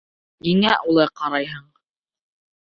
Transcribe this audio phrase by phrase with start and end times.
[0.45, 1.69] Ниңә улай ҡарайһың?